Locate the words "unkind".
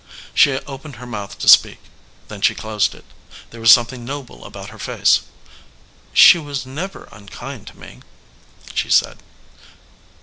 7.11-7.67